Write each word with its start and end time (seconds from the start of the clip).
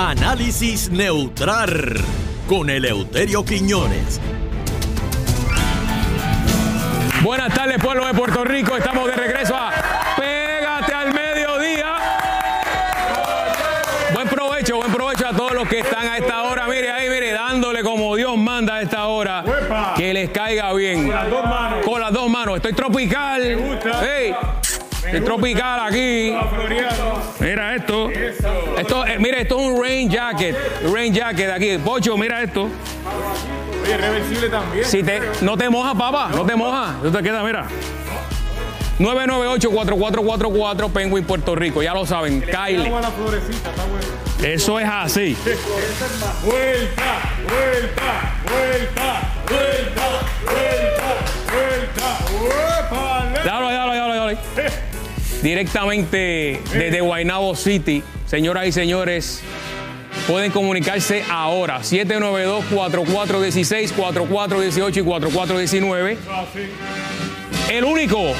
Análisis 0.00 0.90
neutral 0.90 1.96
con 2.46 2.70
Eleuterio 2.70 3.44
Quiñones. 3.44 4.20
Buenas 7.20 7.52
tardes, 7.52 7.82
pueblo 7.82 8.06
de 8.06 8.14
Puerto 8.14 8.44
Rico. 8.44 8.76
Estamos 8.76 9.08
de 9.08 9.16
regreso 9.16 9.56
a 9.56 9.72
Pégate 10.16 10.94
al 10.94 11.12
Mediodía. 11.12 11.96
Buen 14.14 14.28
provecho, 14.28 14.76
buen 14.76 14.92
provecho 14.92 15.26
a 15.26 15.32
todos 15.32 15.54
los 15.54 15.68
que 15.68 15.80
están 15.80 16.06
a 16.06 16.16
esta 16.18 16.44
hora. 16.44 16.68
Mire 16.68 16.92
ahí, 16.92 17.10
mire, 17.10 17.32
dándole 17.32 17.82
como 17.82 18.14
Dios 18.14 18.36
manda 18.38 18.76
a 18.76 18.82
esta 18.82 19.08
hora. 19.08 19.42
Que 19.96 20.14
les 20.14 20.30
caiga 20.30 20.72
bien. 20.74 21.06
Con 21.06 21.14
las 21.16 21.28
dos 21.28 21.44
manos. 21.44 21.84
Con 21.84 22.00
las 22.00 22.12
dos 22.12 22.30
manos. 22.30 22.56
Estoy 22.58 22.72
tropical. 22.72 23.80
Hey, 24.00 24.32
estoy 25.08 25.24
tropical 25.24 25.80
aquí. 25.86 26.34
Mira 27.40 27.74
esto. 27.74 28.10
Esto, 28.10 29.06
eh, 29.06 29.18
mire, 29.18 29.42
esto 29.42 29.58
es 29.58 29.66
un 29.66 29.82
rain 29.82 30.10
jacket. 30.10 30.56
Rain 30.92 31.12
jacket 31.12 31.50
aquí. 31.50 31.78
Pocho, 31.78 32.16
mira 32.16 32.42
esto. 32.42 32.68
Oye, 33.82 33.96
reversible 33.96 34.48
también. 34.48 34.84
Si 34.84 35.02
te, 35.02 35.20
no 35.40 35.56
te 35.56 35.68
mojas, 35.70 35.94
papá, 35.94 36.30
no 36.34 36.44
te 36.44 36.54
mojas. 36.56 36.96
Te 37.02 37.22
quedas, 37.22 37.44
mira. 37.44 37.66
998-4444 38.98 40.90
Penguin 40.90 41.24
Puerto 41.24 41.54
Rico, 41.54 41.80
ya 41.82 41.94
lo 41.94 42.04
saben, 42.04 42.40
Kyle. 42.42 42.90
Eso 44.42 44.80
es 44.80 44.88
así. 44.88 45.36
Vuelta, 46.44 47.20
vuelta, 47.48 48.34
vuelta, 48.44 49.20
vuelta, 49.48 50.08
vuelta, 50.44 52.18
vuelta. 52.32 53.44
Dale, 53.44 53.72
dale, 53.72 53.96
dale, 53.96 54.16
dale. 54.16 54.87
Directamente 55.42 56.60
desde 56.72 57.00
Guaynabo 57.00 57.54
City, 57.54 58.02
señoras 58.26 58.66
y 58.66 58.72
señores, 58.72 59.40
pueden 60.26 60.50
comunicarse 60.50 61.22
ahora. 61.30 61.78
792-4416, 61.80 63.92
4418 63.92 65.00
y 65.00 65.02
4419. 65.02 66.18
Así. 66.30 66.68
El 67.72 67.84
único. 67.84 68.32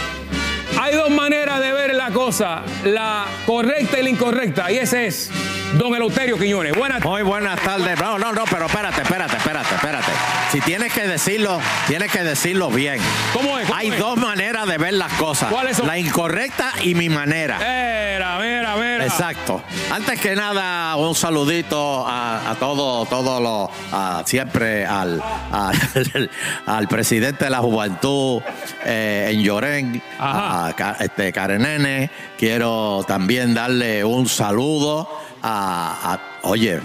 Hay 0.81 0.95
dos 0.95 1.11
maneras 1.11 1.61
de 1.61 1.73
ver 1.73 1.95
la 1.95 2.11
cosa, 2.11 2.63
la 2.85 3.27
correcta 3.47 3.99
y 3.99 4.03
la 4.03 4.11
incorrecta, 4.11 4.71
y 4.71 4.77
ese 4.77 5.07
es 5.07 5.31
Don 5.75 5.95
Eleuterio 5.95 6.39
Quiñones. 6.39 6.75
Buenas 6.77 7.05
Muy 7.05 7.23
buenas 7.23 7.61
tardes. 7.61 7.99
No, 8.01 8.19
no, 8.19 8.33
no, 8.33 8.45
pero 8.51 8.67
espérate, 8.67 9.03
espérate, 9.03 9.37
espérate, 9.37 9.75
espérate. 9.75 10.13
Si 10.51 10.61
tienes 10.63 10.93
que 10.93 11.07
decirlo, 11.07 11.61
tienes 11.87 12.11
que 12.11 12.25
decirlo 12.25 12.71
bien. 12.71 12.99
¿Cómo 13.35 13.59
es? 13.59 13.67
¿Cómo 13.67 13.79
Hay 13.79 13.89
es? 13.89 13.99
dos 13.99 14.17
maneras 14.17 14.67
de 14.67 14.79
ver 14.79 14.95
las 14.95 15.13
cosas. 15.15 15.51
¿Cuáles 15.53 15.77
son? 15.77 15.87
La 15.87 15.99
incorrecta 15.99 16.73
y 16.83 16.95
mi 16.95 17.09
manera. 17.11 17.59
Mira, 17.59 18.39
mira, 18.41 18.77
mira. 18.77 19.05
Exacto. 19.05 19.63
Antes 19.93 20.19
que 20.21 20.35
nada, 20.35 20.97
un 20.97 21.15
saludito 21.15 22.05
a, 22.09 22.51
a 22.51 22.55
todo, 22.55 23.05
todo 23.05 23.39
lo, 23.39 23.71
a- 23.93 24.23
siempre 24.25 24.87
al, 24.87 25.23
al, 25.53 26.31
al 26.67 26.89
presidente 26.89 27.45
de 27.45 27.51
la 27.51 27.59
juventud 27.59 28.41
eh, 28.85 29.29
en 29.33 29.43
Llorén, 29.43 30.03
a, 30.19 30.73
este, 30.99 31.31
Karen 31.33 31.63
Nene. 31.63 32.11
Quiero 32.39 33.05
también 33.07 33.53
darle 33.55 34.03
un 34.05 34.29
saludo 34.29 35.09
a, 35.43 36.13
a- 36.15 36.21
oye, 36.49 36.81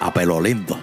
a 0.00 0.12
Pelo 0.12 0.40
Lindo. 0.40 0.78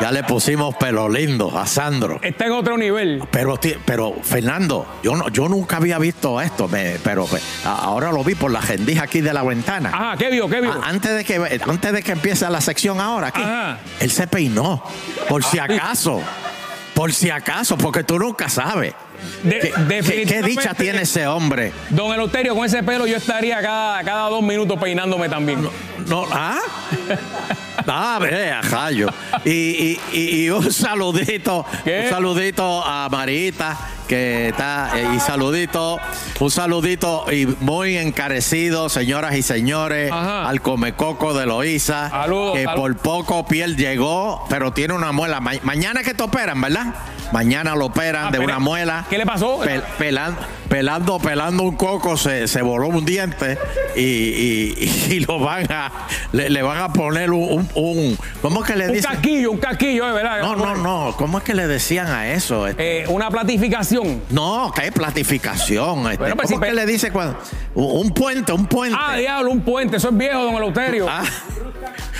Ya 0.00 0.10
le 0.12 0.22
pusimos 0.24 0.74
Pelo 0.76 1.08
Lindo 1.08 1.56
a 1.58 1.66
Sandro. 1.66 2.18
Está 2.22 2.46
en 2.46 2.52
otro 2.52 2.76
nivel. 2.76 3.22
Pero, 3.30 3.58
pero 3.84 4.14
Fernando, 4.22 4.86
yo 5.02 5.14
no, 5.16 5.28
yo 5.28 5.48
nunca 5.48 5.76
había 5.76 5.98
visto 5.98 6.40
esto, 6.40 6.68
me- 6.68 6.96
pero 7.02 7.26
pues, 7.26 7.42
ahora 7.64 8.10
lo 8.12 8.22
vi 8.24 8.34
por 8.34 8.50
la 8.50 8.62
gendija 8.62 9.04
aquí 9.04 9.20
de 9.20 9.32
la 9.32 9.42
ventana. 9.42 9.90
Ajá, 9.92 10.16
¿qué 10.16 10.30
vio? 10.30 10.48
¿Qué 10.48 10.60
vio? 10.60 10.72
A- 10.72 10.88
Antes 10.88 11.14
de 11.16 11.24
que 11.24 11.60
antes 11.66 11.92
de 11.92 12.02
que 12.02 12.12
empiece 12.12 12.48
la 12.50 12.60
sección 12.60 13.00
ahora 13.00 13.28
aquí, 13.28 13.42
Ajá. 13.42 13.78
él 14.00 14.10
se 14.10 14.26
peinó, 14.26 14.82
por 15.28 15.44
si 15.44 15.58
Ah, 15.58 15.64
acaso, 15.64 16.20
por 16.94 17.12
si 17.12 17.30
acaso, 17.30 17.76
porque 17.76 18.04
tú 18.04 18.18
nunca 18.18 18.48
sabes. 18.48 18.94
De- 19.42 19.58
¿Qué, 19.88 20.02
qué- 20.02 20.24
qué 20.26 20.42
dicha 20.42 20.74
tiene 20.74 21.02
ese 21.02 21.26
hombre? 21.26 21.72
Don 21.90 22.12
Eleuterio, 22.12 22.54
con 22.54 22.64
ese 22.64 22.82
pelo 22.82 23.06
yo 23.06 23.16
estaría 23.16 23.60
cada, 23.60 24.02
cada 24.04 24.28
dos 24.28 24.42
minutos 24.42 24.78
peinándome 24.80 25.28
también. 25.28 25.66
No, 26.06 26.26
¿ah? 26.30 26.58
Ah, 27.86 28.18
ve, 28.20 28.50
a 28.50 28.60
rayo. 28.62 29.08
Y, 29.44 29.50
y- 29.50 30.00
y- 30.12 30.44
y 30.44 30.50
un 30.50 30.72
saludito, 30.72 31.64
¿Qué? 31.84 32.02
un 32.04 32.10
saludito 32.10 32.82
a 32.84 33.08
Marita, 33.10 33.76
que 34.08 34.48
está, 34.48 34.92
eh, 34.98 35.08
y 35.16 35.20
saludito, 35.20 35.98
un 36.40 36.50
saludito 36.50 37.24
y 37.32 37.46
muy 37.60 37.96
encarecido, 37.96 38.88
señoras 38.88 39.34
y 39.36 39.42
señores, 39.42 40.12
Ajá. 40.12 40.48
al 40.48 40.60
Comecoco 40.60 41.32
de 41.34 41.46
Loíza, 41.46 42.10
Saludos, 42.10 42.56
que 42.58 42.64
por 42.68 42.96
poco 42.98 43.46
piel 43.46 43.76
llegó, 43.76 44.44
pero 44.50 44.72
tiene 44.72 44.94
una 44.94 45.12
muela. 45.12 45.40
Ma- 45.40 45.52
mañana 45.62 46.02
que 46.02 46.14
te 46.14 46.22
operan, 46.22 46.60
¿verdad? 46.60 46.94
Mañana 47.32 47.74
lo 47.74 47.86
operan 47.86 48.26
Ah, 48.26 48.30
de 48.30 48.38
una 48.38 48.58
muela. 48.58 49.06
¿Qué 49.08 49.16
le 49.16 49.24
pasó? 49.24 49.60
Pel- 49.60 49.82
pelando, 49.98 50.38
pelando, 50.76 51.18
pelando 51.18 51.64
un 51.64 51.76
coco, 51.76 52.16
se, 52.16 52.48
se 52.48 52.62
voló 52.62 52.88
un 52.88 53.04
diente 53.04 53.58
y, 53.94 54.00
y- 54.00 55.06
y 55.10 55.20
lo 55.20 55.38
van 55.38 55.70
a, 55.70 55.92
le, 56.32 56.48
le 56.48 56.62
van 56.62 56.78
a 56.78 56.90
poner 56.94 57.30
un, 57.30 57.42
un, 57.42 57.68
un- 57.74 58.18
¿cómo 58.40 58.62
es 58.64 58.70
que 58.70 58.76
le 58.76 58.86
Un 58.86 58.92
dicen? 58.94 59.10
casquillo, 59.10 59.50
un 59.50 59.58
casquillo, 59.58 60.08
¿eh? 60.08 60.12
¿verdad? 60.12 60.40
No, 60.40 60.56
no, 60.56 60.74
no, 60.76 61.14
¿cómo 61.18 61.36
es 61.36 61.44
que 61.44 61.54
le 61.54 61.66
decían 61.66 62.06
a 62.06 62.32
eso? 62.32 62.66
Este, 62.66 63.02
Eh, 63.02 63.06
una 63.08 63.28
platificación. 63.28 64.22
no, 64.30 64.72
que 64.74 64.86
es 64.86 64.92
platificación. 64.92 66.06
este, 66.06 66.16
Bueno, 66.16 66.36
pues 66.36 66.50
¿Cómo 66.50 66.64
es 66.64 66.70
que 66.70 66.74
le 66.74 66.86
dice 66.86 67.10
cuando? 67.10 67.36
Un, 67.74 68.06
un 68.06 68.14
puente, 68.14 68.52
un 68.52 68.64
puente. 68.66 68.96
Ah, 68.98 69.16
diablo, 69.18 69.50
un 69.50 69.60
puente. 69.60 69.98
Eso 69.98 70.08
es 70.08 70.16
viejo, 70.16 70.42
don 70.42 70.54
Eleuterio. 70.54 71.06
Ah, 71.06 71.22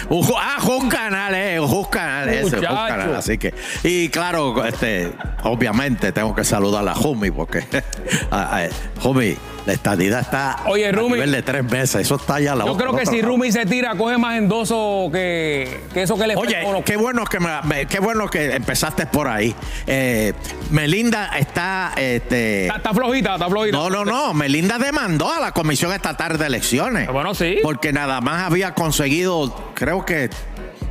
un, 0.09 0.27
ah, 0.39 0.59
un 0.67 0.89
canal, 0.89 1.35
eh, 1.35 1.61
un 1.61 1.85
canal, 1.85 2.29
ese, 2.29 2.57
un 2.57 2.63
canal, 2.63 3.15
así 3.17 3.39
que, 3.39 3.55
y 3.83 4.09
claro, 4.09 4.65
este, 4.65 5.13
obviamente 5.45 6.13
tengo 6.13 6.35
que 6.35 6.45
saludar 6.45 6.87
a 6.89 6.95
Jumi, 6.95 7.31
porque, 7.31 7.65
a- 8.31 8.59
a- 8.65 8.69
Jumi, 9.01 9.37
la 9.65 9.73
estadidad 9.75 10.21
está 10.21 10.57
Oye, 10.67 10.89
a 10.89 10.93
Rumi. 10.93 11.13
nivel 11.15 11.31
de 11.31 11.43
tres 11.43 11.63
meses, 11.65 11.95
eso 12.03 12.17
está 12.17 12.41
ya 12.41 12.55
la 12.57 12.65
Yo 12.67 12.77
creo 12.77 12.97
que 12.97 13.07
si 13.07 13.19
lado. 13.19 13.29
Rumi 13.29 13.53
se 13.53 13.65
tira, 13.65 13.95
coge 13.97 14.19
más 14.19 14.37
endoso 14.37 15.09
que, 15.13 15.83
que 15.95 16.03
eso 16.03 16.17
que 16.19 16.27
le 16.27 16.35
Oye, 16.37 16.57
qué 16.85 16.97
bueno 16.97 17.25
que 17.25 17.39
me- 17.39 17.63
me- 17.63 17.87
qué 17.87 18.01
bueno 18.01 18.27
que 18.29 18.57
empezaste 18.57 19.07
por 19.07 19.29
ahí. 19.29 19.55
Eh, 19.87 20.33
Melinda 20.71 21.31
está, 21.39 21.93
este, 21.97 22.63
Está, 22.67 22.77
está 22.79 22.93
flojita, 22.95 23.35
está 23.35 23.47
flojita. 23.49 23.77
No, 23.77 23.89
no, 23.89 24.05
no. 24.05 24.35
Melinda 24.35 24.79
demandó 24.79 25.33
a 25.33 25.39
la 25.39 25.53
Comisión 25.53 25.93
Estatal 25.93 26.39
de 26.39 26.47
Elecciones. 26.47 27.09
Bueno, 27.13 27.33
sí. 27.35 27.59
Porque 27.63 27.93
nada 27.93 28.21
más 28.21 28.43
había 28.45 28.75
conseguido, 28.75 29.55
creo 29.75 29.92
que. 30.01 30.31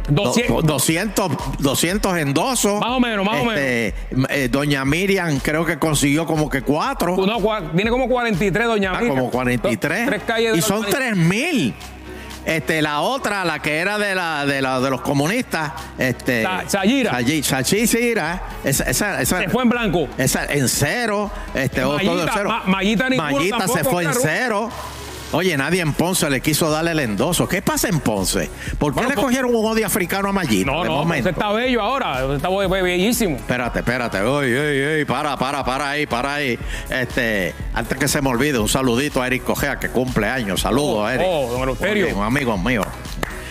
do- 0.09 0.23
200. 0.23 0.65
200, 0.65 1.31
200 1.59 2.17
endosos. 2.17 2.79
Más 2.79 2.89
o 2.91 2.99
menos, 2.99 3.25
más 3.25 3.41
o 3.45 3.51
Este, 3.51 3.93
eh, 4.29 4.49
doña 4.49 4.83
Miriam 4.85 5.39
creo 5.39 5.65
que 5.65 5.77
consiguió 5.79 6.25
como 6.25 6.49
que 6.49 6.61
cuatro. 6.61 7.15
No, 7.17 7.37
tiene 7.75 7.89
como 7.89 8.07
43, 8.07 8.67
doña 8.67 8.91
Ah, 8.93 8.99
Miriam. 8.99 9.17
como 9.17 9.31
43. 9.31 10.05
Tres 10.07 10.21
calles 10.23 10.57
y 10.57 10.61
son 10.61 10.79
organización. 10.79 11.13
3 11.15 11.17
mil. 11.25 11.73
Este, 12.43 12.81
la 12.81 13.01
otra, 13.01 13.45
la 13.45 13.59
que 13.59 13.77
era 13.77 13.99
de 13.99 14.15
la 14.15 14.47
de, 14.47 14.63
la, 14.63 14.79
de 14.79 14.89
los 14.89 15.01
comunistas, 15.01 15.73
este. 15.99 16.41
Sa- 16.41 16.63
Sayira. 16.67 17.11
Sayi- 17.11 17.43
Sachira, 17.43 18.41
esa, 18.63 18.83
esa, 18.85 19.21
esa- 19.21 19.37
Se 19.41 19.49
fue 19.49 19.61
en 19.61 19.69
blanco. 19.69 20.07
esa 20.17 20.45
en 20.45 20.67
cero, 20.67 21.29
este 21.53 21.85
Mayita, 21.85 22.11
en 22.23 22.29
cero. 22.33 22.49
Ma- 22.49 22.63
Mayita 22.65 23.09
Mayita 23.15 23.67
se 23.67 23.83
fue 23.83 24.05
en 24.05 24.13
cero. 24.19 24.71
Oye, 25.33 25.55
nadie 25.55 25.81
en 25.81 25.93
Ponce 25.93 26.29
le 26.29 26.41
quiso 26.41 26.69
darle 26.69 26.91
el 26.91 26.99
endoso. 26.99 27.47
¿Qué 27.47 27.61
pasa 27.61 27.87
en 27.87 28.01
Ponce? 28.01 28.49
¿Por 28.77 28.91
qué 28.91 28.95
Bueno, 28.95 29.09
le 29.09 29.15
pues- 29.15 29.25
cogieron 29.25 29.55
un 29.55 29.65
odio 29.65 29.85
africano 29.85 30.27
a 30.27 30.31
Mayita? 30.33 30.69
No, 30.69 30.83
de 30.83 30.89
no, 30.89 30.95
momento? 30.97 31.29
está 31.29 31.51
bello 31.53 31.81
ahora. 31.81 32.25
Usted 32.25 32.35
está 32.35 32.49
be- 32.49 32.67
be- 32.67 32.81
bellísimo. 32.81 33.37
Espérate, 33.37 33.79
espérate. 33.79 34.21
Uy, 34.21 34.53
uy, 34.53 34.97
uy, 34.99 35.05
para, 35.05 35.37
para, 35.37 35.63
para 35.63 35.89
ahí, 35.91 36.05
para 36.05 36.33
ahí. 36.35 36.59
Este, 36.89 37.53
antes 37.73 37.97
que 37.97 38.07
se 38.09 38.21
me 38.21 38.29
olvide, 38.29 38.59
un 38.59 38.67
saludito 38.67 39.21
a 39.21 39.27
Eric 39.27 39.43
Cogea, 39.43 39.79
que 39.79 39.87
cumple 39.89 40.27
años. 40.27 40.61
Saludos, 40.61 40.97
Oh, 41.05 41.09
Eric. 41.09 41.25
oh, 41.29 41.49
don 41.51 41.61
Eleuterio. 41.63 42.05
Oye, 42.07 42.13
Un 42.13 42.23
amigo 42.23 42.57
mío. 42.57 42.83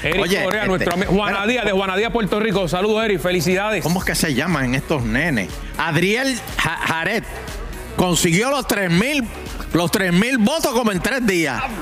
Eric 0.02 0.20
Oye, 0.22 0.42
Correa, 0.44 0.60
este, 0.62 0.68
nuestro 0.68 0.94
amigo. 0.94 1.12
Juana 1.12 1.46
Díaz, 1.46 1.64
de 1.64 1.72
Juana 1.72 1.96
Díaz, 1.96 2.12
Puerto 2.12 2.40
Rico. 2.40 2.68
Saludos, 2.68 3.04
Eric. 3.04 3.20
Felicidades. 3.20 3.82
¿Cómo 3.82 4.00
es 4.00 4.04
que 4.06 4.14
se 4.14 4.34
llaman 4.34 4.74
estos 4.74 5.02
nenes? 5.02 5.50
Adriel 5.78 6.38
Ja- 6.58 6.76
Jaret 6.86 7.24
consiguió 8.04 8.48
los 8.50 8.66
3 8.66 8.90
mil 8.90 9.24
los 9.74 9.90
3000 9.90 10.38
votos 10.38 10.72
como 10.72 10.90
en 10.90 11.00
tres 11.00 11.24
días. 11.26 11.62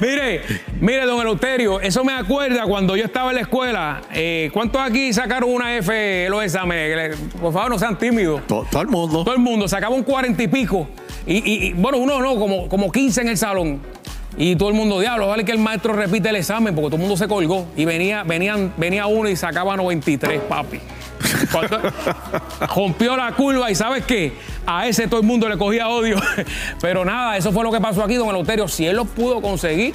Mire, 0.00 0.42
mire, 0.80 1.06
don 1.06 1.20
Eleuterio, 1.20 1.80
eso 1.80 2.04
me 2.04 2.12
acuerda 2.12 2.64
cuando 2.64 2.96
yo 2.96 3.04
estaba 3.04 3.30
en 3.30 3.36
la 3.36 3.40
escuela. 3.42 4.02
Eh, 4.12 4.50
¿Cuántos 4.52 4.82
aquí 4.82 5.10
sacaron 5.12 5.50
una 5.50 5.74
F 5.78 6.28
los 6.28 6.42
exámenes? 6.44 7.16
Por 7.40 7.50
favor, 7.52 7.70
no 7.70 7.78
sean 7.78 7.96
tímidos. 7.98 8.46
To- 8.46 8.66
Todo 8.70 8.82
el 8.82 8.88
mundo. 8.88 9.24
Todo 9.24 9.32
el 9.34 9.40
mundo 9.40 9.66
sacaba 9.68 9.94
un 9.94 10.02
cuarenta 10.02 10.42
y 10.42 10.48
pico. 10.48 10.86
Y, 11.26 11.36
y- 11.36 11.66
y, 11.68 11.72
bueno, 11.72 11.96
uno 11.98 12.20
no, 12.20 12.36
como, 12.38 12.68
como 12.68 12.92
15 12.92 13.22
en 13.22 13.28
el 13.28 13.38
salón. 13.38 13.80
Y 14.36 14.56
todo 14.56 14.68
el 14.68 14.74
mundo, 14.74 15.00
diablo, 15.00 15.28
vale 15.28 15.44
que 15.46 15.52
el 15.52 15.58
maestro 15.58 15.94
repite 15.94 16.28
el 16.28 16.36
examen 16.36 16.74
porque 16.74 16.88
todo 16.88 16.96
el 16.96 17.00
mundo 17.02 17.16
se 17.16 17.26
colgó. 17.26 17.66
Y 17.74 17.86
venía, 17.86 18.22
venían, 18.22 18.74
venía 18.76 19.06
uno 19.06 19.30
y 19.30 19.36
sacaba 19.36 19.76
93, 19.78 20.40
papi. 20.42 20.78
Cuando- 21.52 21.80
rompió 22.74 23.16
la 23.16 23.32
curva 23.32 23.70
y 23.70 23.74
¿sabes 23.74 24.04
qué? 24.04 24.32
A 24.66 24.86
ese 24.86 25.08
todo 25.08 25.20
el 25.20 25.26
mundo 25.26 25.48
le 25.48 25.56
cogía 25.56 25.88
odio. 25.88 26.16
Pero 26.80 27.04
nada, 27.04 27.36
eso 27.36 27.52
fue 27.52 27.64
lo 27.64 27.72
que 27.72 27.80
pasó 27.80 28.02
aquí, 28.02 28.14
don 28.14 28.28
Eleuterio. 28.28 28.68
Si 28.68 28.86
él 28.86 28.96
lo 28.96 29.04
pudo 29.04 29.40
conseguir, 29.40 29.94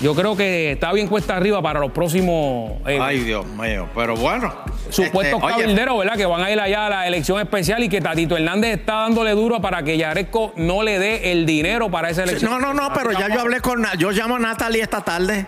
Yo 0.00 0.12
creo 0.14 0.36
que 0.36 0.72
está 0.72 0.92
bien 0.92 1.06
cuesta 1.06 1.36
arriba 1.36 1.62
para 1.62 1.78
los 1.78 1.92
próximos 1.92 2.72
eh, 2.86 2.98
Ay, 3.00 3.20
Dios 3.20 3.46
mío. 3.46 3.88
Pero 3.94 4.16
bueno. 4.16 4.52
supuestos 4.90 5.40
este, 5.40 5.52
cabilderos, 5.52 5.98
¿verdad? 5.98 6.16
Que 6.16 6.26
van 6.26 6.42
a 6.42 6.50
ir 6.50 6.58
allá 6.60 6.86
a 6.86 6.90
la 6.90 7.06
elección 7.06 7.40
especial 7.40 7.82
y 7.84 7.88
que 7.88 8.00
Tatito 8.00 8.36
Hernández 8.36 8.80
está 8.80 8.94
dándole 8.94 9.30
duro 9.30 9.60
para 9.60 9.82
que 9.84 9.96
Yaresco 9.96 10.52
no 10.56 10.82
le 10.82 10.98
dé 10.98 11.30
el 11.30 11.46
dinero 11.46 11.90
para 11.90 12.10
esa 12.10 12.24
elección. 12.24 12.50
No, 12.50 12.58
no, 12.58 12.74
no, 12.74 12.92
pero 12.92 13.12
ya 13.12 13.28
yo 13.32 13.40
hablé 13.40 13.60
con. 13.60 13.84
Yo 13.96 14.10
llamo 14.10 14.34
a 14.36 14.38
Natalie 14.40 14.82
esta 14.82 15.00
tarde 15.00 15.46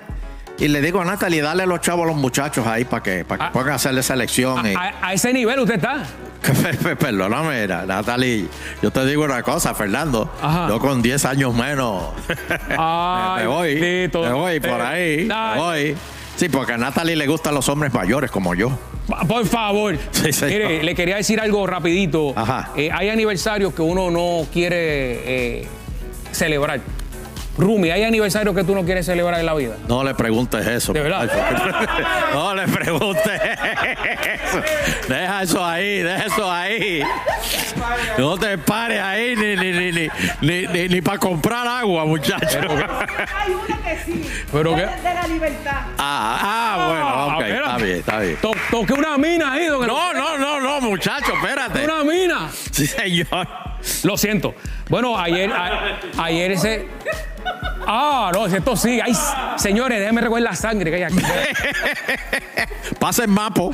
y 0.58 0.68
le 0.68 0.80
digo 0.80 1.00
a 1.00 1.04
Natalie, 1.04 1.42
dale 1.42 1.66
los 1.66 1.80
chavos 1.80 2.04
a 2.04 2.06
los 2.08 2.16
muchachos 2.16 2.66
ahí 2.66 2.84
para 2.84 3.02
que, 3.02 3.24
para 3.24 3.38
que 3.38 3.44
Ah. 3.48 3.52
puedan 3.52 3.72
hacerle 3.74 4.00
esa 4.00 4.14
elección. 4.14 4.66
y- 4.66 4.74
A, 4.74 4.94
a 5.02 5.12
ese 5.12 5.32
nivel 5.32 5.60
usted 5.60 5.74
está. 5.76 6.02
Perdóname, 6.98 7.66
Natalie, 7.66 8.46
yo 8.82 8.90
te 8.90 9.04
digo 9.06 9.24
una 9.24 9.42
cosa, 9.42 9.74
Fernando. 9.74 10.30
Ajá. 10.40 10.68
Yo 10.68 10.78
con 10.78 11.02
10 11.02 11.24
años 11.24 11.54
menos 11.54 12.04
Ay, 12.78 13.36
me, 13.38 13.42
me 13.42 13.46
voy. 13.48 13.74
Me 14.12 14.32
voy 14.32 14.60
por 14.60 14.80
Eh, 14.80 14.82
ahí. 14.82 15.24
Me 15.26 15.56
voy. 15.60 15.96
Sí, 16.36 16.48
porque 16.50 16.74
a 16.74 16.78
Natalie 16.78 17.16
le 17.16 17.26
gustan 17.26 17.54
los 17.54 17.68
hombres 17.68 17.92
mayores 17.94 18.30
como 18.30 18.54
yo. 18.54 18.70
Pa- 19.08 19.24
Por 19.24 19.46
favor. 19.46 19.96
Sí. 20.12 20.44
Mire, 20.44 20.82
le 20.82 20.94
quería 20.94 21.16
decir 21.16 21.40
algo 21.40 21.66
rapidito. 21.66 22.32
Ajá. 22.36 22.70
Eh, 22.76 22.90
hay 22.92 23.08
aniversarios 23.08 23.72
que 23.74 23.82
uno 23.82 24.10
no 24.10 24.46
quiere 24.52 25.60
eh, 25.60 25.66
celebrar. 26.32 26.80
Rumi, 27.58 27.90
¿hay 27.90 28.04
aniversarios 28.04 28.54
que 28.54 28.64
tú 28.64 28.74
no 28.74 28.84
quieres 28.84 29.06
celebrar 29.06 29.40
en 29.40 29.46
la 29.46 29.54
vida? 29.54 29.76
No 29.88 30.04
le 30.04 30.14
preguntes 30.14 30.66
eso. 30.66 30.92
¿De 30.92 31.00
verdad? 31.00 31.30
No 32.34 32.54
le 32.54 32.68
preguntes 32.68 33.40
eso. 33.40 34.62
Deja 35.08 35.42
eso 35.42 35.64
ahí, 35.64 36.02
deja 36.02 36.24
eso 36.26 36.52
ahí. 36.52 37.02
No 38.18 38.36
te 38.36 38.58
pares 38.58 39.00
ahí 39.00 39.34
ni, 39.36 39.56
ni, 39.56 39.72
ni, 39.72 39.92
ni, 39.92 40.08
ni, 40.42 40.66
ni, 40.66 40.88
ni 40.88 41.00
para 41.00 41.18
comprar 41.18 41.66
agua, 41.66 42.04
muchacho. 42.04 42.58
Hay 42.60 43.52
uno 43.52 43.82
que 43.82 43.98
sí. 44.04 44.30
¿Pero 44.52 44.74
qué? 44.74 44.82
de 44.82 45.14
la 45.14 45.26
libertad. 45.26 45.80
Ah, 45.98 46.38
ah, 46.42 46.86
bueno, 46.88 47.36
ok, 47.36 47.42
espérate. 47.42 47.64
está 47.66 47.76
bien, 47.84 47.98
está 47.98 48.18
bien. 48.20 48.36
To- 48.42 48.52
toqué 48.70 48.92
una 48.92 49.16
mina 49.16 49.52
ahí, 49.52 49.66
don 49.66 49.86
No, 49.86 50.12
no, 50.12 50.36
no, 50.36 50.60
no, 50.60 50.80
muchacho, 50.82 51.32
espérate. 51.32 51.84
Una 51.84 52.04
mina. 52.04 52.48
Sí, 52.70 52.86
señor. 52.86 53.48
Lo 54.02 54.16
siento. 54.18 54.54
Bueno, 54.88 55.18
ayer, 55.18 55.50
a- 55.52 55.98
ayer 56.18 56.52
ese. 56.52 56.86
Ah, 57.86 58.30
no, 58.34 58.46
esto 58.46 58.76
sí. 58.76 59.00
Ay, 59.02 59.12
señores, 59.56 60.00
déjenme 60.00 60.20
recoger 60.20 60.42
la 60.42 60.54
sangre 60.54 60.90
que 60.90 60.96
hay 60.96 61.02
aquí. 61.04 61.18
Pasen 62.98 63.30
mapo. 63.30 63.70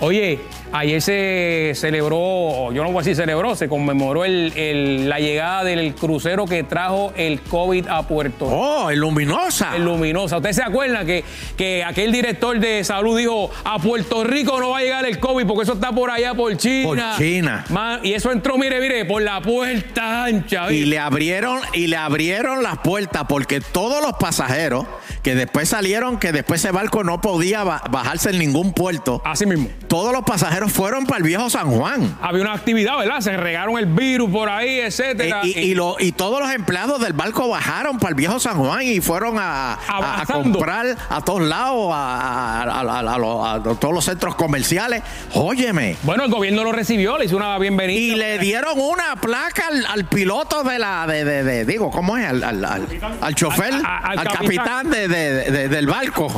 Oye, 0.00 0.40
ayer 0.72 1.00
se 1.02 1.72
celebró, 1.74 2.72
yo 2.72 2.82
no 2.82 2.90
voy 2.90 2.96
a 2.96 2.98
decir 3.00 3.16
celebró, 3.16 3.54
se 3.54 3.68
conmemoró 3.68 4.24
el- 4.24 4.52
el- 4.56 5.08
la 5.08 5.18
llegada 5.20 5.64
del 5.64 5.94
crucero 5.94 6.46
que 6.46 6.62
trajo 6.64 7.12
el 7.16 7.40
COVID 7.40 7.88
a 7.88 8.06
Puerto 8.08 8.46
Rico. 8.46 8.56
Oh, 8.56 8.90
el 8.90 8.98
luminosa. 8.98 9.76
El 9.76 9.84
Luminosa. 9.84 10.36
¿Usted 10.38 10.52
se 10.52 10.62
acuerda 10.62 11.04
que, 11.04 11.24
que 11.56 11.84
aquel 11.84 12.12
director 12.12 12.58
de 12.58 12.82
salud 12.84 13.18
dijo 13.18 13.50
a 13.64 13.78
Puerto 13.78 14.24
Rico 14.24 14.58
no 14.60 14.70
va 14.70 14.78
a 14.78 14.82
llegar 14.82 15.04
el 15.06 15.18
COVID 15.18 15.46
porque 15.46 15.62
eso 15.64 15.74
está 15.74 15.92
por 15.92 16.10
allá 16.10 16.34
por 16.34 16.56
China? 16.56 16.84
Por 16.88 16.98
China. 17.18 17.64
Y 18.02 18.12
eso 18.14 18.30
entró, 18.32 18.56
mire, 18.58 18.80
mire, 18.80 19.04
por 19.04 19.22
la 19.22 19.40
puerta 19.40 20.24
ancha. 20.24 20.70
Y 20.72 20.84
le 20.84 20.98
abrieron 20.98 21.60
y 21.72 21.88
le 21.88 21.96
abrieron 21.96 22.62
las 22.62 22.78
puertas 22.78 23.24
porque 23.28 23.60
todos 23.60 24.02
los 24.02 24.12
pasajeros 24.14 24.86
que 25.22 25.34
después 25.34 25.68
salieron 25.68 26.18
que 26.18 26.32
después 26.32 26.60
ese 26.64 26.72
barco 26.72 27.02
no 27.04 27.20
podía 27.20 27.64
ba- 27.64 27.82
bajarse 27.90 28.30
en 28.30 28.38
ningún 28.38 28.72
puerto. 28.72 29.20
Así 29.24 29.46
mismo. 29.46 29.68
Todos 29.88 30.12
los 30.12 30.22
pasajeros 30.24 30.61
fueron 30.68 31.06
para 31.06 31.18
el 31.18 31.24
viejo 31.24 31.48
San 31.50 31.70
Juan. 31.70 32.16
Había 32.20 32.42
una 32.42 32.52
actividad, 32.54 32.98
¿verdad? 32.98 33.20
Se 33.20 33.36
regaron 33.36 33.78
el 33.78 33.86
virus 33.86 34.30
por 34.30 34.48
ahí, 34.48 34.80
etcétera. 34.80 35.40
Y, 35.44 35.58
y- 35.58 35.60
y 35.70 35.74
lo- 35.74 35.96
y 35.98 36.12
todos 36.12 36.40
los 36.40 36.50
empleados 36.52 37.00
del 37.00 37.12
barco 37.12 37.48
bajaron 37.48 37.98
para 37.98 38.10
el 38.10 38.14
viejo 38.14 38.38
San 38.40 38.56
Juan 38.58 38.82
y 38.82 39.00
fueron 39.00 39.36
a, 39.38 39.74
a- 39.88 40.24
comprar 40.26 40.96
a 41.08 41.20
todos 41.22 41.42
lados, 41.42 41.90
a, 41.92 42.62
a- 42.62 42.62
a- 42.62 42.80
a- 42.80 43.14
a 43.14 43.18
los- 43.18 43.46
a 43.46 43.62
todos 43.78 43.94
los 43.94 44.04
centros 44.04 44.34
comerciales. 44.34 45.02
Óyeme. 45.34 45.96
Bueno, 46.02 46.24
el 46.24 46.30
gobierno 46.30 46.64
lo 46.64 46.72
recibió, 46.72 47.18
le 47.18 47.24
hizo 47.26 47.36
una 47.36 47.58
bienvenida. 47.58 47.98
Y 48.00 48.14
le 48.16 48.38
dieron 48.38 48.78
una 48.78 49.16
placa 49.16 49.68
al, 49.68 49.84
al 49.86 50.04
piloto 50.06 50.62
de 50.64 50.78
la, 50.78 51.06
de, 51.06 51.24
de- 51.24 51.44
de- 51.44 51.64
digo, 51.64 51.90
¿cómo 51.90 52.16
es? 52.16 52.26
Al, 52.26 52.42
al, 52.44 52.64
al- 52.64 52.88
al 53.20 53.34
chofer, 53.34 53.72
Al- 53.74 54.22
capitán, 54.24 54.88
capitán. 54.88 54.90
de- 54.90 55.68
del 55.68 55.86
barco. 55.86 56.28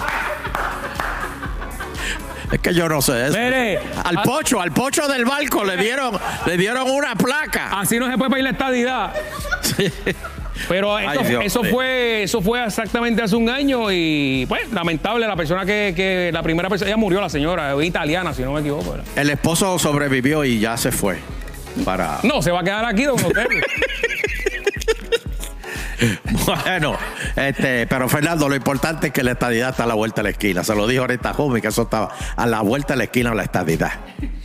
Es 2.52 2.58
que 2.60 2.74
yo 2.74 2.88
no 2.88 3.00
sé 3.02 3.26
eso. 3.28 3.38
Mire, 3.38 3.78
al 4.04 4.22
pocho, 4.22 4.60
al 4.60 4.72
pocho 4.72 5.08
del 5.08 5.24
barco 5.24 5.64
le 5.64 5.76
dieron, 5.76 6.16
le 6.46 6.56
dieron 6.56 6.88
una 6.90 7.14
placa. 7.16 7.78
Así 7.80 7.98
no 7.98 8.10
se 8.10 8.16
puede 8.18 8.30
pedir 8.30 8.44
la 8.44 8.50
estadidad. 8.50 9.12
Pero 10.68 10.98
esto- 10.98 11.20
Ay, 11.20 11.28
Dios 11.28 11.44
eso 11.44 11.62
mío. 11.62 11.72
fue 11.72 12.22
eso 12.22 12.40
fue 12.40 12.64
exactamente 12.64 13.22
hace 13.22 13.34
un 13.34 13.48
año 13.48 13.90
y 13.90 14.46
pues 14.48 14.70
lamentable 14.72 15.26
la 15.26 15.34
persona 15.34 15.66
que, 15.66 15.92
que 15.96 16.30
la 16.32 16.42
primera 16.44 16.68
persona 16.68 16.88
ella 16.90 16.96
murió 16.96 17.20
la 17.20 17.28
señora 17.28 17.74
es 17.74 17.84
italiana 17.84 18.32
si 18.32 18.42
no 18.42 18.52
me 18.52 18.60
equivoco 18.60 18.92
¿verdad? 18.92 19.04
El 19.16 19.30
esposo 19.30 19.78
sobrevivió 19.80 20.44
y 20.44 20.60
ya 20.60 20.76
se 20.76 20.92
fue. 20.92 21.18
Para. 21.84 22.20
no 22.22 22.40
se 22.40 22.52
va 22.52 22.60
a 22.60 22.64
quedar 22.64 22.84
aquí 22.84 23.02
don 23.02 23.18
Euterio. 23.18 23.60
Bueno, 26.64 26.96
este, 27.36 27.86
pero 27.86 28.08
Fernando, 28.08 28.48
lo 28.48 28.54
importante 28.54 29.08
es 29.08 29.12
que 29.12 29.22
la 29.22 29.32
estadidad 29.32 29.70
está 29.70 29.84
a 29.84 29.86
la 29.86 29.94
vuelta 29.94 30.16
de 30.20 30.24
la 30.24 30.30
esquina. 30.30 30.62
Se 30.64 30.74
lo 30.74 30.86
dijo 30.86 31.02
ahorita 31.02 31.32
Jumi, 31.32 31.60
que 31.60 31.68
eso 31.68 31.82
estaba 31.82 32.10
a 32.36 32.46
la 32.46 32.60
vuelta 32.60 32.94
de 32.94 32.98
la 32.98 33.04
esquina 33.04 33.34
la 33.34 33.42
estadidad. 33.44 33.92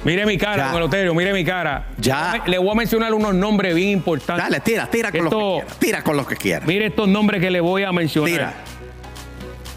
mire 0.04 0.25
mi 0.25 0.38
cara 0.38 0.72
Ya. 0.74 1.13
mire 1.13 1.34
mi 1.34 1.44
cara 1.44 1.88
Ya. 1.98 2.44
le 2.46 2.57
voy 2.57 2.72
a 2.72 2.75
mencionar 2.75 3.13
unos 3.13 3.34
nombres 3.34 3.75
bien 3.75 3.90
importantes 3.90 4.44
Dale, 4.46 4.60
tira, 4.62 4.88
tira 4.88 5.12
con 5.12 5.25
Esto- 5.25 5.40
lo 5.40 5.60
que 5.60 5.66
quieras. 5.66 5.80
Tira 5.80 6.04
con 6.04 6.18
lo 6.18 6.25
que 6.28 6.36
quieras. 6.38 6.68
mire 6.68 6.86
estos 6.88 7.07
nombres 7.07 7.42
que 7.42 7.50
le 7.51 7.60
voy 7.62 7.84
a 7.84 7.92
mencionar 7.92 8.31
Tira. 8.31 8.54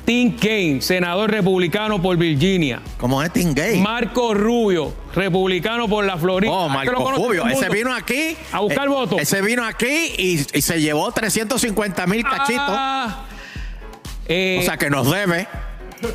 Tim 0.05 0.37
Kaine 0.37 0.83
senador 0.83 1.31
republicano 1.31 2.03
por 2.03 2.17
Virginia 2.17 2.81
¿Cómo 2.99 3.23
es 3.23 3.33
Tim 3.33 3.55
Gay? 3.55 3.79
Marco 3.81 4.35
Rubio 4.35 4.93
republicano 5.15 5.89
por 5.89 6.05
la 6.05 6.17
Florida 6.17 6.51
Oh, 6.53 6.65
lo 6.65 6.69
Marco 6.71 7.13
Rubio. 7.13 7.47
Ese 7.47 7.69
vino 7.69 7.95
aquí. 7.95 8.37
A 8.51 8.61
buscar 8.61 8.87
eh, 8.87 8.91
votos. 8.91 9.21
Ese 9.21 9.43
vino 9.43 9.65
aquí 9.65 10.13
y, 10.19 10.45
y 10.59 10.63
se 10.63 10.81
llevó 10.81 11.11
350 11.13 12.07
mil 12.07 12.23
cachitos. 12.25 12.65
Ah, 12.69 13.25
eh, 14.27 14.59
o 14.61 14.65
sea 14.65 14.77
que 14.77 14.91
nos 14.91 15.11
debe. 15.11 15.47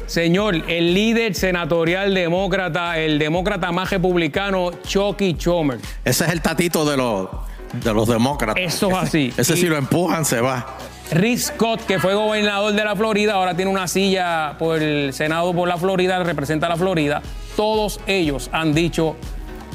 Señor, 0.05 0.55
el 0.67 0.93
líder 0.93 1.33
senatorial 1.35 2.13
demócrata, 2.13 2.97
el 2.99 3.19
demócrata 3.19 3.71
más 3.71 3.89
republicano, 3.89 4.71
Chucky 4.83 5.35
Chomer. 5.35 5.79
Ese 6.03 6.25
es 6.25 6.31
el 6.31 6.41
tatito 6.41 6.83
de 6.89 6.97
los, 6.97 7.29
de 7.73 7.93
los 7.93 8.07
demócratas. 8.07 8.61
Eso 8.61 8.89
es 8.89 8.95
así. 8.97 9.33
Ese 9.37 9.53
Y- 9.53 9.57
si 9.57 9.65
lo 9.67 9.77
empujan 9.77 10.25
se 10.25 10.41
va. 10.41 10.77
Rick 11.11 11.39
Scott, 11.39 11.85
que 11.85 11.99
fue 11.99 12.13
gobernador 12.13 12.73
de 12.73 12.83
la 12.83 12.95
Florida, 12.95 13.33
ahora 13.33 13.55
tiene 13.55 13.71
una 13.71 13.87
silla 13.87 14.55
por 14.59 14.81
el 14.81 15.13
Senado 15.13 15.53
por 15.53 15.67
la 15.67 15.77
Florida, 15.77 16.21
representa 16.23 16.65
a 16.65 16.69
la 16.69 16.75
Florida. 16.75 17.21
Todos 17.55 17.99
ellos 18.07 18.49
han 18.51 18.73
dicho 18.73 19.15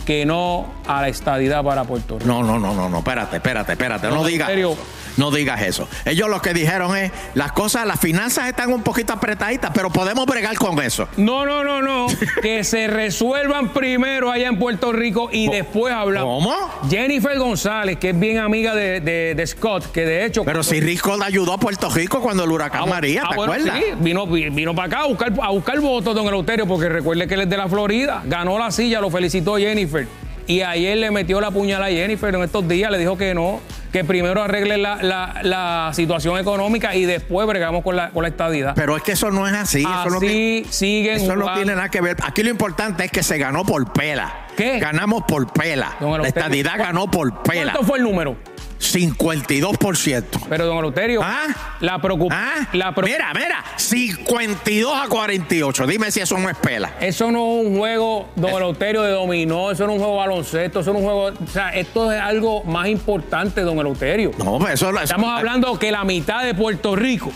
que 0.04 0.24
no 0.26 0.66
a 0.86 1.00
la 1.02 1.08
estadidad 1.08 1.62
para 1.64 1.84
Puerto 1.84 2.18
Rico. 2.18 2.26
No, 2.30 2.42
no, 2.42 2.58
no, 2.58 2.74
no, 2.74 2.88
no, 2.88 2.98
espérate, 2.98 3.36
espérate, 3.36 3.72
espérate. 3.72 4.08
No, 4.08 4.24
digas. 4.24 4.48
serio. 4.48 4.76
No 5.18 5.30
digas 5.30 5.60
eso. 5.60 5.86
Ellos 6.06 6.30
lo 6.30 6.40
que 6.40 6.54
dijeron 6.54 6.96
es, 6.96 7.12
las 7.34 7.52
cosas, 7.52 7.86
las 7.86 8.00
finanzas 8.00 8.48
están 8.48 8.72
un 8.72 8.82
poquito 8.82 9.12
apretaditas, 9.12 9.70
pero 9.74 9.90
podemos 9.90 10.24
bregar 10.24 10.56
con 10.56 10.80
eso. 10.82 11.06
No, 11.18 11.44
no, 11.44 11.62
no, 11.62 11.82
no. 11.82 12.06
que 12.42 12.64
se 12.64 12.86
resuelvan 12.86 13.74
primero 13.74 14.30
allá 14.32 14.48
en 14.48 14.58
Puerto 14.58 14.90
Rico 14.90 15.28
y 15.30 15.50
después 15.50 15.92
hablamos. 15.92 16.42
¿Cómo? 16.42 16.56
Jennifer 16.88 17.38
González, 17.38 17.98
que 17.98 18.10
es 18.10 18.18
bien 18.18 18.38
amiga 18.38 18.74
de, 18.74 19.00
de- 19.00 19.34
de 19.34 19.46
Scott, 19.46 19.92
que 19.92 20.06
de 20.06 20.24
hecho. 20.24 20.44
Pero 20.44 20.62
si 20.62 20.80
Rico 20.80 21.14
le 21.18 21.26
ayudó 21.26 21.52
a 21.52 21.58
Puerto 21.58 21.90
Rico 21.90 22.22
cuando 22.22 22.44
el 22.44 22.50
huracán 22.50 22.84
Ah, 22.84 22.86
María, 22.86 23.22
ah, 23.26 23.28
¿te 23.30 23.36
bueno, 23.36 23.52
acuerdas? 23.52 23.78
sí, 23.80 23.84
vino, 24.00 24.26
vino 24.26 24.74
para 24.74 24.86
acá 24.86 25.00
a 25.00 25.06
buscar, 25.08 25.30
a 25.42 25.50
buscar 25.50 25.78
votos, 25.80 26.14
don 26.14 26.26
Eleuterio, 26.26 26.66
porque 26.66 26.88
recuerde 26.88 27.28
que 27.28 27.34
él 27.34 27.42
es 27.42 27.50
de 27.50 27.56
la 27.58 27.68
Florida. 27.68 28.22
Ganó 28.24 28.58
la 28.58 28.70
silla, 28.70 28.98
lo 29.02 29.10
felicitó 29.10 29.58
Jennifer. 29.58 29.91
Y 30.46 30.62
ayer 30.62 30.98
le 30.98 31.10
metió 31.10 31.40
la 31.40 31.50
puñalada 31.50 31.86
a 31.86 31.94
Jennifer 31.94 32.34
en 32.34 32.42
estos 32.42 32.66
días, 32.66 32.90
le 32.90 32.98
dijo 32.98 33.16
que 33.16 33.34
no, 33.34 33.60
que 33.92 34.04
primero 34.04 34.42
arregle 34.42 34.78
la, 34.78 34.96
la- 35.02 35.40
la 35.42 35.90
situación 35.94 36.38
económica 36.38 36.94
y 36.96 37.04
después 37.04 37.46
bregamos 37.46 37.82
con 37.84 37.94
la, 37.96 38.10
con 38.10 38.22
la 38.22 38.28
estadidad. 38.28 38.72
Pero 38.74 38.96
es 38.96 39.02
que 39.02 39.12
eso 39.12 39.30
no 39.30 39.46
es 39.46 39.54
así. 39.54 39.82
eso 39.82 40.10
no 40.10 40.18
tiene- 40.18 40.62
Así 40.62 40.72
siguen 40.72 41.16
Eso 41.16 41.36
no 41.36 41.52
tiene 41.54 41.74
nada 41.74 41.88
que 41.90 42.00
ver. 42.00 42.16
Aquí 42.24 42.42
lo 42.42 42.50
importante 42.50 43.04
es 43.04 43.10
que 43.10 43.22
se 43.22 43.38
ganó 43.38 43.64
por 43.64 43.92
pela. 43.92 44.46
¿Qué? 44.56 44.78
Ganamos 44.78 45.24
por 45.28 45.52
pela. 45.52 45.92
Don 46.00 46.20
La 46.22 46.28
estadidad 46.28 46.78
ganó 46.78 47.10
por 47.10 47.42
pela. 47.42 47.72
¿Cuánto 47.72 47.86
fue 47.86 47.98
el 47.98 48.04
número? 48.04 48.36
52%. 48.82 50.24
Pero, 50.48 50.66
don 50.66 50.78
Eleuterio, 50.78 51.20
¿Ah? 51.22 51.46
la 51.80 52.00
preocupación. 52.00 52.48
¿Ah? 52.82 52.92
Mira, 53.02 53.32
mira, 53.32 53.64
52 53.76 54.92
a 55.04 55.08
48. 55.08 55.86
Dime 55.86 56.10
si 56.10 56.20
eso 56.20 56.36
no 56.38 56.48
es 56.50 56.56
pela. 56.56 56.92
Eso 57.00 57.30
no 57.30 57.60
es 57.60 57.66
un 57.66 57.78
juego, 57.78 58.28
don 58.34 58.50
Eleuterio, 58.50 59.02
de 59.02 59.12
dominó, 59.12 59.70
eso 59.70 59.86
no 59.86 59.92
es 59.92 59.98
un 59.98 60.04
juego 60.04 60.20
de 60.20 60.28
baloncesto, 60.28 60.80
eso 60.80 60.92
no 60.92 60.98
es 60.98 61.04
un 61.04 61.10
juego. 61.12 61.38
O 61.44 61.46
sea, 61.46 61.70
esto 61.70 62.10
es 62.12 62.20
algo 62.20 62.64
más 62.64 62.88
importante, 62.88 63.60
don 63.62 63.78
Eleuterio. 63.82 64.30
No, 64.38 64.58
pues 64.58 64.74
eso, 64.74 64.90
eso- 64.90 65.00
Estamos 65.00 65.30
hablando 65.30 65.78
que 65.78 65.92
la 65.92 66.02
mitad 66.04 66.42
de 66.44 66.54
Puerto 66.54 66.96
Rico 66.96 67.30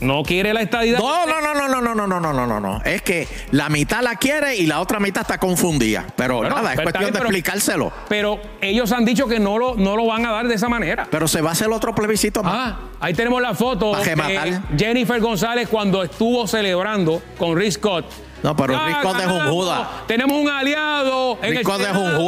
no 0.00 0.22
quiere 0.22 0.54
la 0.54 0.60
estadidad. 0.62 0.98
No, 1.00 1.26
no, 1.26 1.40
no, 1.40 1.54
no, 1.54 1.68
no, 1.68 1.80
no, 1.80 1.94
no, 1.94 2.06
no, 2.06 2.20
no, 2.20 2.32
no, 2.32 2.46
no, 2.46 2.60
no. 2.60 2.80
Es 2.84 3.02
que 3.02 3.26
la 3.50 3.68
mitad 3.68 4.00
la 4.00 4.14
quiere 4.14 4.54
y 4.56 4.66
la 4.66 4.80
otra 4.80 5.00
mitad 5.00 5.22
está 5.22 5.38
confundida. 5.38 6.06
Pero 6.14 6.36
Bueno, 6.36 6.54
nada, 6.54 6.70
es 6.70 6.76
pero 6.76 6.84
cuestión 6.84 7.02
bien, 7.04 7.12
de 7.14 7.18
pero- 7.18 7.30
explicárselo. 7.30 7.92
Pero 8.08 8.40
ellos 8.60 8.92
han 8.92 9.04
dicho 9.04 9.26
que 9.26 9.40
no 9.40 9.58
lo, 9.58 9.74
no 9.74 9.96
lo 9.96 10.06
van 10.06 10.24
a 10.24 10.30
dar 10.30 10.46
de 10.46 10.54
esa 10.54 10.68
manera. 10.68 11.08
Pero 11.10 11.26
se 11.26 11.40
va 11.40 11.48
a 11.50 11.52
hacer 11.52 11.68
otro 11.72 11.96
plebiscito 11.96 12.44
más. 12.44 12.54
Ah, 12.54 12.78
ahí 13.00 13.12
tenemos 13.12 13.42
la 13.42 13.54
foto 13.54 13.96
de. 13.96 14.60
Jennifer 14.78 15.20
González 15.20 15.68
cuando 15.68 16.04
estuvo 16.04 16.46
celebrando 16.46 17.20
con 17.36 17.56
Rick 17.56 17.72
Scott. 17.72 18.04
No, 18.44 18.54
pero 18.54 18.74
Rick 18.86 19.00
Scott 19.00 19.18
es 19.18 19.26
un 19.26 19.50
Judas. 19.50 19.88
Tenemos 20.06 20.36
un 20.38 20.48
aliado. 20.48 21.38
Rick 21.42 21.62
Scott 21.62 21.80
es 21.80 21.88
un 21.88 21.96
Senado. 21.96 22.18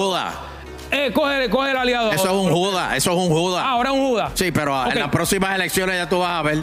Eh, 0.90 1.12
coge, 1.12 1.48
coge 1.50 1.70
el 1.70 1.76
aliado. 1.76 2.12
Eso 2.12 2.24
es 2.24 2.30
un 2.30 2.50
Judas, 2.50 2.96
eso 2.96 3.12
es 3.12 3.16
un 3.16 3.28
Judas. 3.28 3.62
Ah, 3.64 3.70
ahora 3.70 3.92
un 3.92 4.08
Judas. 4.08 4.32
Sí, 4.34 4.50
pero 4.50 4.90
en 4.90 4.98
las 4.98 5.08
próximas 5.08 5.54
elecciones 5.54 5.96
ya 5.96 6.08
tú 6.08 6.18
vas 6.18 6.38
a 6.38 6.42
ver. 6.42 6.58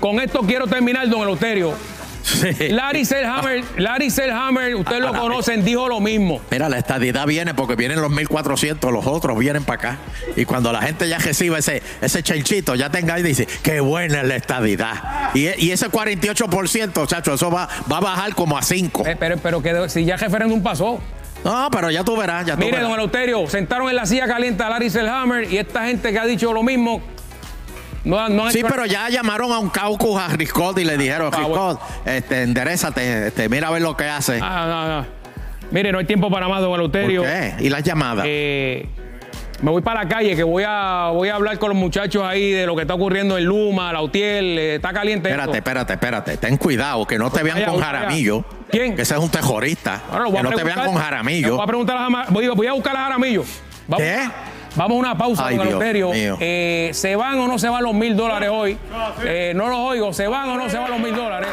Con 0.00 0.20
esto 0.20 0.40
quiero 0.40 0.66
terminar, 0.66 1.08
don 1.08 1.22
Eleuterio. 1.22 1.74
Sí. 2.22 2.68
Larry 2.68 3.04
Selhammer, 3.04 3.64
Larry 3.78 4.08
Selhammer, 4.08 4.76
ustedes 4.76 5.00
lo 5.02 5.12
conocen, 5.12 5.64
dijo 5.64 5.88
lo 5.88 6.00
mismo. 6.00 6.40
Mira, 6.50 6.68
la 6.68 6.78
estadidad 6.78 7.26
viene 7.26 7.52
porque 7.52 7.74
vienen 7.74 8.00
los 8.00 8.10
1400, 8.10 8.92
los 8.92 9.06
otros 9.06 9.36
vienen 9.38 9.64
para 9.64 9.78
acá. 9.78 9.98
Y 10.36 10.44
cuando 10.44 10.72
la 10.72 10.82
gente 10.82 11.08
ya 11.08 11.18
reciba 11.18 11.58
ese, 11.58 11.82
ese 12.00 12.22
chenchito, 12.22 12.76
ya 12.76 12.90
tenga 12.90 13.18
y 13.18 13.22
dice, 13.22 13.46
qué 13.62 13.80
buena 13.80 14.20
es 14.20 14.28
la 14.28 14.36
estadidad. 14.36 15.30
Y, 15.34 15.48
y 15.64 15.72
ese 15.72 15.90
48%, 15.90 17.06
chacho, 17.08 17.34
eso 17.34 17.50
va, 17.50 17.68
va 17.90 17.96
a 17.98 18.00
bajar 18.00 18.34
como 18.34 18.56
a 18.56 18.62
5. 18.62 19.06
Eh, 19.06 19.16
pero, 19.18 19.36
pero 19.38 19.60
que 19.62 19.88
si 19.88 20.04
ya 20.04 20.16
referéndum 20.16 20.62
pasó. 20.62 21.00
No, 21.44 21.68
pero 21.72 21.90
ya 21.90 22.04
tú 22.04 22.16
verás, 22.16 22.46
ya 22.46 22.54
tú 22.54 22.60
Mire, 22.60 22.72
verás. 22.72 22.88
don 22.88 22.94
Eleuterio, 22.94 23.46
sentaron 23.48 23.88
en 23.90 23.96
la 23.96 24.06
silla 24.06 24.26
caliente 24.26 24.62
a 24.62 24.68
Larry 24.70 24.90
Selhammer 24.90 25.52
y 25.52 25.58
esta 25.58 25.84
gente 25.86 26.12
que 26.12 26.18
ha 26.18 26.24
dicho 26.26 26.52
lo 26.52 26.62
mismo. 26.62 27.02
No, 28.04 28.28
no 28.28 28.50
Sí, 28.50 28.58
hecho- 28.60 28.68
pero 28.68 28.84
ya 28.86 29.08
llamaron 29.08 29.52
a 29.52 29.58
un 29.58 29.68
caucus 29.68 30.20
a 30.20 30.28
Riscott 30.28 30.78
y 30.78 30.84
le 30.84 30.96
dijeron, 30.96 31.30
Ah, 31.32 31.46
bueno. 31.46 31.68
Riscott, 31.72 31.80
este, 32.06 32.42
enderezate, 32.42 33.28
este, 33.28 33.48
mira 33.48 33.68
a 33.68 33.70
ver 33.70 33.82
lo 33.82 33.96
que 33.96 34.04
hace. 34.04 34.38
Ah, 34.42 34.66
no, 34.68 35.00
no. 35.00 35.06
Mire, 35.70 35.90
no 35.92 35.98
hay 35.98 36.04
tiempo 36.04 36.30
para 36.30 36.48
más, 36.48 36.60
don 36.60 36.70
¿Por 36.70 36.78
Eleuterio. 36.80 37.22
qué? 37.22 37.54
¿Y 37.60 37.68
las 37.70 37.82
llamadas? 37.82 38.24
Eh, 38.28 38.86
me 39.62 39.70
voy 39.70 39.80
para 39.82 40.02
la 40.02 40.08
calle, 40.08 40.34
que 40.36 40.42
voy 40.42 40.64
a, 40.66 41.10
voy 41.14 41.28
a 41.28 41.36
hablar 41.36 41.58
con 41.58 41.70
los 41.70 41.78
muchachos 41.78 42.22
ahí 42.24 42.50
de 42.50 42.66
lo 42.66 42.74
que 42.74 42.82
está 42.82 42.94
ocurriendo 42.94 43.38
en 43.38 43.44
Luma, 43.44 43.92
Lautiel. 43.92 44.58
eh, 44.58 44.74
está 44.76 44.92
caliente. 44.92 45.30
esto. 45.30 45.40
Espérate, 45.40 45.58
espérate, 45.58 45.92
espérate. 45.94 46.36
Ten 46.38 46.56
cuidado, 46.56 47.06
que 47.06 47.18
no 47.18 47.30
te 47.30 47.42
vean 47.44 47.56
Vaya, 47.58 47.66
con 47.68 47.82
allá. 47.82 47.88
¿Quién? 48.72 48.96
Que 48.96 49.02
ese 49.02 49.14
es 49.14 49.20
un 49.20 49.28
terrorista. 49.28 50.02
Ahora 50.10 50.24
lo 50.24 50.30
voy 50.30 50.40
que 50.40 50.46
a 50.46 50.50
no 50.50 50.56
te 50.56 50.64
vean 50.64 50.86
con 50.86 50.94
Jaramillo. 50.96 51.56
Voy 51.56 51.62
a 51.62 51.66
preguntar 51.66 51.96
a 51.98 52.08
voy, 52.30 52.48
voy 52.48 52.66
a 52.66 52.72
buscar 52.72 52.96
a 52.96 53.00
Jaramillo. 53.00 53.44
Vamos, 53.86 54.02
¿Qué? 54.02 54.18
Vamos 54.74 54.96
a 54.96 54.98
una 54.98 55.18
pausa, 55.18 55.46
Ay, 55.46 55.58
don. 55.58 55.82
Eh, 56.40 56.90
¿Se 56.94 57.14
van 57.14 57.38
o 57.38 57.46
no 57.46 57.58
se 57.58 57.68
van 57.68 57.82
los 57.82 57.92
mil 57.92 58.16
dólares 58.16 58.48
hoy? 58.50 58.78
Eh, 59.24 59.52
no 59.54 59.68
los 59.68 59.78
oigo. 59.78 60.14
¿Se 60.14 60.26
van 60.26 60.48
o 60.48 60.56
no 60.56 60.70
se 60.70 60.78
van 60.78 60.90
los 60.90 61.00
mil 61.00 61.14
dólares? 61.14 61.50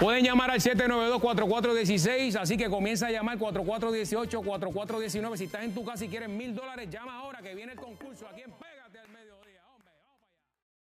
Pueden 0.00 0.24
llamar 0.24 0.50
al 0.50 0.60
792-4416, 0.60 2.36
así 2.40 2.56
que 2.56 2.68
comienza 2.68 3.06
a 3.06 3.10
llamar 3.10 3.38
4418, 3.38 4.42
4419. 4.42 5.36
Si 5.36 5.44
estás 5.44 5.62
en 5.62 5.74
tu 5.74 5.84
casa 5.84 6.04
y 6.04 6.08
quieres 6.08 6.30
mil 6.30 6.54
dólares, 6.54 6.88
llama 6.90 7.14
ahora 7.16 7.40
que 7.40 7.54
viene 7.54 7.72
el 7.72 7.78
concurso 7.78 8.26
aquí 8.32 8.40
en 8.42 8.50
P. 8.50 8.73